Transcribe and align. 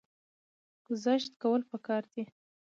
ګذشت 0.87 1.31
کول 1.41 1.61
پکار 1.71 2.03
دي 2.11 2.23